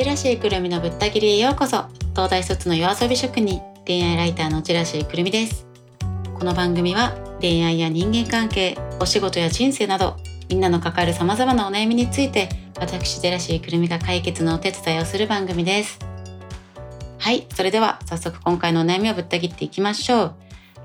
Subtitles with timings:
[0.00, 1.84] ジェラシーくるみのぶった切りへようこそ。
[2.14, 5.66] 東大卒の夜遊び職人恋愛ライターのジェラシーくるみです。
[6.32, 10.16] この番組は恋愛や人間関係お仕事や人生など
[10.48, 15.98] みんなの抱える様々なお悩みについて私ジェラシーくるみが解決のお手伝いをする番組です。
[17.18, 20.34] はいそれでは早速今回のお悩みをぶった切っていきましょう。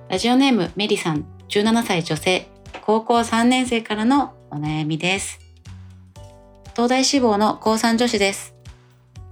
[0.10, 2.50] ラジオネームメリさん17歳女性
[2.82, 5.40] 高校3年生からのお悩みです。
[6.74, 8.55] 東大志望の高3女子です。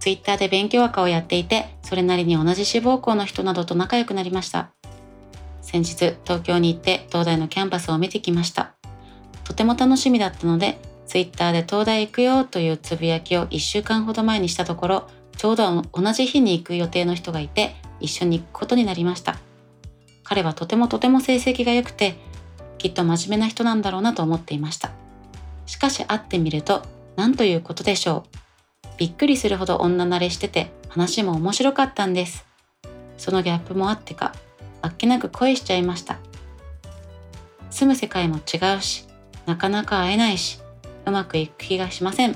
[0.04, 4.70] ツイッターで勉強赤をやっていて、それなりに同じ志望校の人などと仲良くなりました。
[5.62, 8.74] 先日、東京に行って東大のキャンパスを見てきました。
[9.46, 19.38] とても楽しみだったので、ツイッターで東大行くよというつぶやきを1週間ほど前にしたところ、ちょうど同じ日に行く予定の人がいて、一緒に行くことになりました。
[20.26, 22.18] 彼はとてもとても成績が良くて、
[22.77, 24.91] きっと真面目な人なんだろうなと思っていました。
[25.66, 26.84] しかし会ってみると、
[27.16, 28.43] 何ということでしょう。
[28.98, 32.46] びっくりするほど女慣れしてて話も面白かったんです。
[33.18, 34.34] そのギャップもあってか、
[34.82, 36.20] あっけなく恋しちゃいました。
[37.70, 39.05] 住む世界も違うし、
[39.46, 40.60] なかなか会えないし、
[41.05, 42.35] うまくいく気がしません。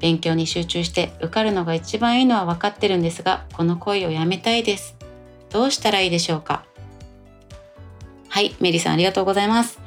[0.00, 4.96] 勉強に集中して受かるのが一番いいのは分かってるんですが、この恋をやめたいです。
[5.50, 6.64] どうしたらいいでしょうか
[8.28, 9.80] はい、メリーさんありがとうございます。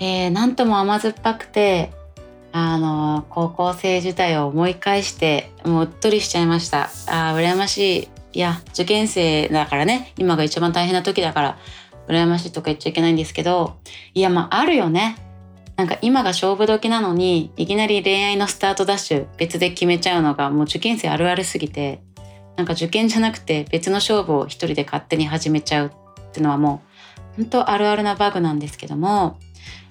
[0.00, 1.92] えー、なんとも甘酸っぱくて、
[2.58, 6.88] あの高校生時代を思い返してもううっとりしちゃいました。
[7.06, 8.08] あ羨ましい。
[8.32, 10.14] いや受験生だからね。
[10.16, 11.58] 今が一番大変な時だから
[12.08, 13.76] 羨ましいとか言っちゃいけないんですけど
[14.14, 15.18] いやまああるよね。
[15.76, 22.00] なんか今が勝負時なのにいきなり恋愛のスタートダッシュ別で決めちゃうのがもう受験生あるあるすぎて
[22.56, 25.90] なんか受験じゃなくて別の勝負を一人で勝手に始めちゃうっ
[26.32, 26.80] ていうのはも
[27.34, 29.38] う本当あるあるなバグなんですけども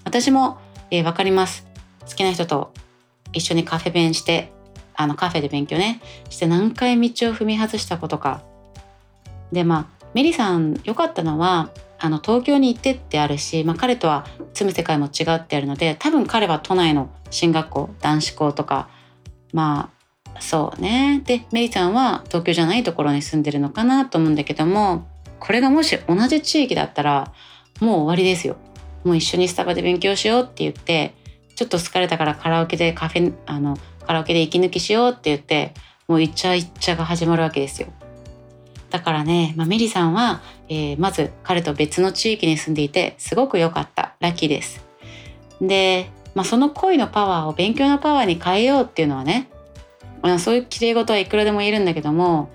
[0.03, 0.57] 私も、
[0.89, 1.64] えー、分かります。
[2.07, 2.73] 好きな人と
[3.33, 4.51] 一緒にカフェ弁して
[4.95, 6.01] あのカフェで勉強ね。
[6.29, 8.41] して何回道を踏み外したことか。
[9.51, 18.89] でまあメリさん良かったのはあの東京に行ってってあるし、まあ、彼とは住む世界も違ってあるので多分彼は都内の進学校男子校とか
[19.53, 19.91] ま
[20.33, 21.21] あそうね。
[21.25, 25.07] でメリさんは東京じゃないところに住んでるのかなと思うんだけども
[25.39, 27.33] これがもし同じ地域だったら
[27.79, 28.55] もう終わりですよ。
[29.03, 31.13] もう一緒にスタバで勉強しようって言って
[31.55, 35.73] ちょっと疲れたからカラオケでカフェあのカラオケで息抜きしようって言って
[36.07, 37.87] もうイチャイチャが始まるわけですよ。
[38.89, 44.85] だからね、まあ、メリさんは、えー、まず彼と別の地域に住んでいてすごく良かったラッキーです。
[45.59, 49.49] で、まあ、その恋のパワーを勉強のパワーに変えようっていうのはね、
[50.21, 52.49] まあ、そういう綺麗事はいくらでも言えるんだけども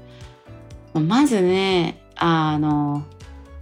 [0.94, 3.04] まずねあの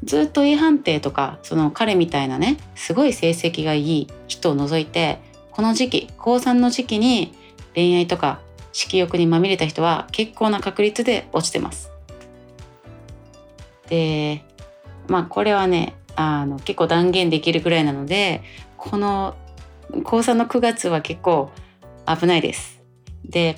[0.04, 5.20] ずっと A 判定とかその彼みたいなねすごい成績がいい人を除いて
[5.58, 7.34] この時期高3の時期に
[7.74, 8.40] 恋愛とか
[8.72, 11.90] 色欲にまみれた人は結構な確率で落ちてます。
[13.88, 14.44] で
[15.08, 18.40] まあこれはねあの結構断言できるぐらいなので
[18.76, 19.34] この
[20.04, 21.50] 高3の9月は結構
[22.06, 22.80] 危ないです。
[23.24, 23.56] で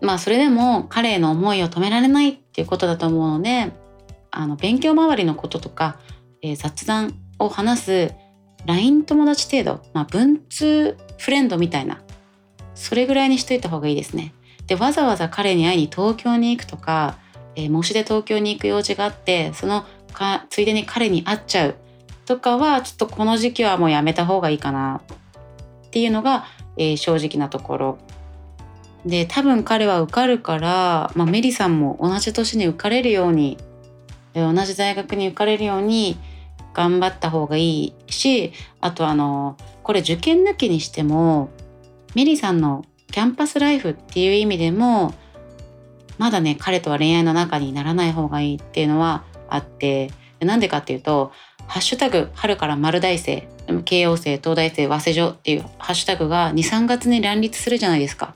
[0.00, 3.72] まあそれでも彼への思いを止められないっていうことだと思うので
[4.30, 5.98] あの勉強周りのこととか、
[6.40, 8.14] えー、雑談を話す
[8.66, 12.00] LINE 友達程度、まあ、文通フレンドみたいな
[12.74, 14.32] それぐらいにしといた方がいいですね。
[14.66, 17.18] でわざわざ彼に会いに東京に行くとか、
[17.56, 21.74] えー、模試で東京に行く用事があってそのかついでに彼に会っちゃう
[22.24, 25.02] とかはちょっとこの時期はもうやめた方がいいかな
[25.86, 26.44] っていうのが、
[26.76, 27.98] えー、正直なところ。
[29.04, 33.56] で多分彼は受かるから、まあ、メリさんも同じ年に受かれるように
[34.34, 36.18] 同じ大学に受かれるように
[36.74, 41.50] 頑張った方がいいしあとあのこれ受験抜きにしても
[42.14, 45.14] メリーさんのキャンパスライフっていう意味でも
[46.18, 51.32] まだね彼とは恋愛の中にならない方がいいっていうのはあってなんでかっていうと
[51.66, 53.48] 「ハッシュタグ春から丸大生」
[53.84, 58.34] 慶応生東大生早稲女っていうハッシュタグが23月に乱立するじゃないですか。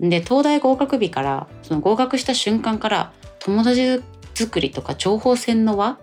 [0.00, 4.02] で東大合格日からその合格した瞬間から友達
[4.34, 5.98] 作りとか情報戦の輪、ま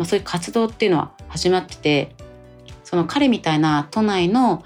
[0.00, 2.14] あ、そういう活動っていうのは始まってて
[2.84, 4.64] その彼みたいな都内の、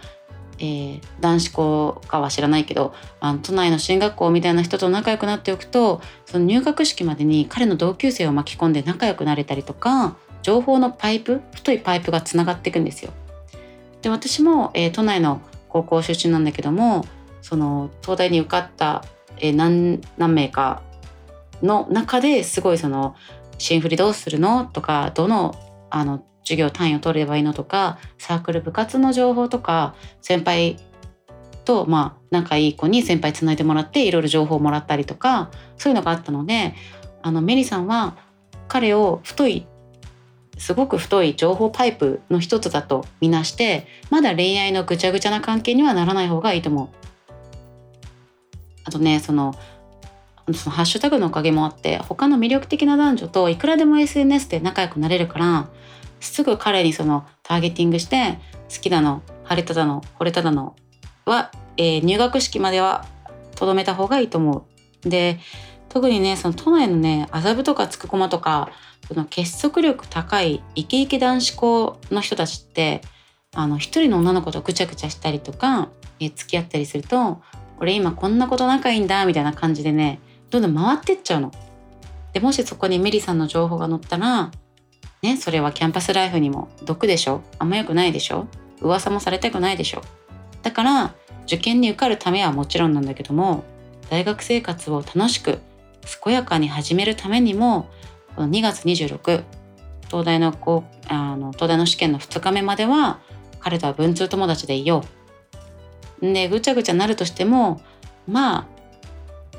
[0.58, 13.12] えー、男子校かは知らないけどあの都内の進学校みたいな人と仲良くなっておくとその入学式までに彼の同級生を巻き込んで仲良くなれたりとか情報のパイプ太いパイプがつながっていくんですよ。
[14.02, 17.04] で私も、えー、都内の高校出身なんだけども
[17.40, 19.04] その東大に受かった、
[19.38, 20.82] えー、何何名か
[21.62, 23.16] の中ですごいその
[23.58, 25.54] 新振りどうするのとかどの
[25.90, 30.76] あの授業単位を取ればいいのとかサークル部活の情報とか先輩
[31.64, 36.74] と、まあ、仲いい子に先輩つないでもらっていろいろ情報をもらったりとかそういうのがあったので
[37.22, 38.16] あのメリさんは
[38.68, 39.66] 彼を太い
[40.58, 46.88] すごく太い情報パイプの一つだとみなしてまだ恋愛のぐちゃぐちゃな関係にはならない方がいいと思う。
[48.84, 49.54] あとねその
[50.52, 55.68] そのハッシュタグのおかげもあって他の魅力的な男女といくらでも SNS で仲良くなれるから
[56.24, 58.38] すぐ彼にそのターゲティングして
[58.74, 60.76] 好きだの晴れただの惚れただの
[61.24, 63.06] は、えー、入学式までは
[63.56, 64.66] とどめた方がいいと思
[65.04, 65.08] う。
[65.08, 65.38] で
[65.88, 68.70] 特にねその都内のね麻布とかつくこまとか
[69.06, 73.02] その結束力高いイケイケ男子校の人たちって
[73.54, 77.40] あの一人の女の子とぐちゃぐちゃしたりとか、え付き合ったりすると
[77.78, 80.18] 俺今こんなこと仲いいんだみたいな感じでね
[80.50, 81.52] どんどん回ってっちゃうの。
[82.32, 84.50] でもしそこにメリさんの情報が載ったら
[85.24, 87.40] ねそれはキャンパスライフにも毒でしょ？
[87.58, 88.46] あんま良くないでしょ？
[88.82, 90.02] 噂もされたくないでしょ？
[90.62, 91.14] だから
[91.46, 93.64] 受験に受かるためはもちろんなんだけども
[94.10, 95.60] 大学生活を楽しく
[96.22, 97.88] 健やかに始めるためにも
[98.36, 99.44] この2月26
[100.08, 103.20] 東大のこうあの東大の試験の2日目までは
[103.60, 105.02] 彼とは文通友達でいよ
[106.20, 106.32] う。
[106.32, 107.80] でぐちゃぐちゃなるとしても
[108.28, 108.66] まあ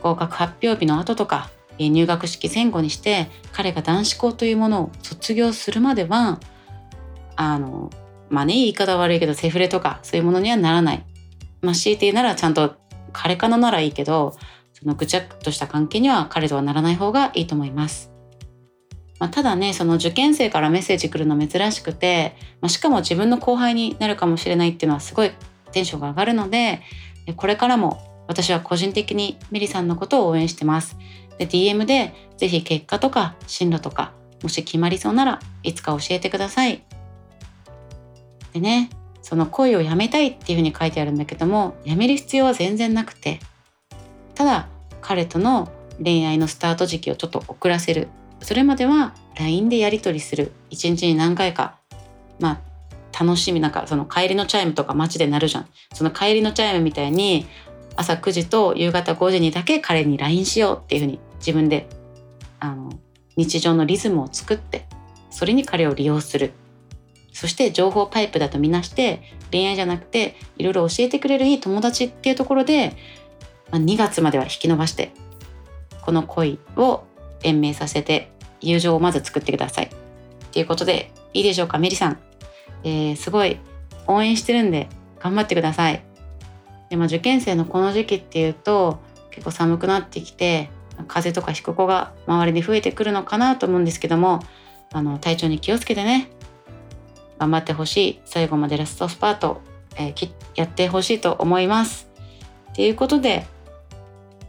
[0.01, 6.39] 合格発表日の後とか入学式前後にして彼が男子校というものを卒業するまでは
[7.35, 7.89] あの
[8.29, 11.05] まあね言い方悪いけどセフレとかそういうものにはならない。
[11.61, 12.75] まあ強いて言うならちゃんと
[13.11, 14.35] 彼かなならいいけど
[14.73, 18.11] そのぐちゃっとした関係には彼とはならない方がいいと思います。
[19.19, 25.31] まあ、ただねその受験生からメッセージ来るの珍しくて、まあ、しかも自分の後輩になるかもしれないっていうのはすごい
[25.71, 26.81] テンションが上がるので
[27.37, 30.97] これからも私は個人的にメリさんのことを応援してます。
[31.37, 36.83] で DM でぜひ結果とか進路とかもし決まりそうならいつか教えてください。
[38.53, 38.89] でね
[39.21, 43.39] その恋をやめたいっていうふうに書いてあるんだけどもやめる必要は全然なくて。
[44.35, 44.67] ただ
[45.01, 45.71] 彼との
[46.03, 48.09] 恋愛のスタート時期をちょっと遅らせる。
[48.41, 50.51] それまでは LINE でやり取りする。
[50.69, 51.77] 一日に何回か。
[52.39, 52.61] まあ
[53.17, 55.67] 楽しみなんかその帰りのチャイムとか街で鳴るじゃん。
[55.93, 57.47] その帰りのチャイムみたいに
[57.95, 61.87] 朝9時と夕方5時にだけ彼に LINE しようっていうふうに自分で
[62.59, 62.89] あの
[63.35, 64.85] 日常のリズムを作って
[65.29, 66.53] それに彼を利用する
[67.33, 69.21] そして情報パイプだとみなして
[69.51, 72.95] 恋愛じゃなくていろいろ教えてくれるいい友達っていうところで、
[73.71, 75.11] まあ、2月までは引き伸ばして
[76.01, 77.03] この恋を
[77.43, 79.89] 延命させて友情をまず作ってください。
[80.51, 82.19] ということでいいでしょうかメリさん、
[82.83, 83.59] えー、すごい
[84.07, 84.87] 応援してるんで
[85.19, 86.03] 頑張ってください。
[86.89, 88.99] でまあ、受験生のこの時期っていうと
[89.31, 90.69] 結構寒くなってきて
[91.03, 94.39] 風邪とかひく子が周りに増えてくるのかなと思うんですけども
[94.93, 96.29] あの体調に気をつけてね
[97.37, 99.61] 頑張ってほしい最後までラストスパート、
[99.97, 102.09] えー、やってほしいと思います。
[102.73, 103.45] ということで、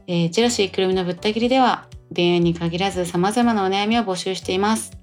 [0.07, 4.97] えー、ジェラシーくるみのぶった切りでは恋愛に限らず様々なお悩みを募集しています。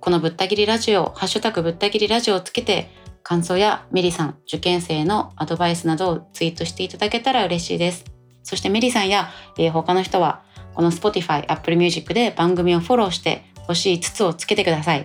[0.00, 2.90] このぶった切りラジオ、ハッシュタグぶった切りラジオをつけて、
[3.22, 8.04] 感想やメリさん、受験生のアドバイスなどをツイートしていただけたら嬉しいです。
[8.42, 9.28] そしてメリさんや、
[9.58, 10.42] えー、他の人は、
[10.74, 15.04] この Spotify、Apple Music で番組をフォローして欲しい筒をつけてください。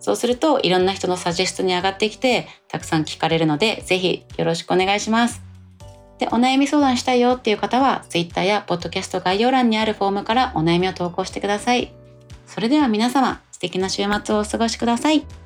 [0.00, 5.42] そうするといろんな人のサジェストに上がってきてたくさん聞かれるのでぜひよろしくお願いします。
[6.18, 11.92] で、お悩み相談したいよっていう方は Twitter や Podcast 概要欄にあるフォームからお悩みを投稿してください。
[12.46, 15.43] それでは皆様素敵な週末をお過ごしください。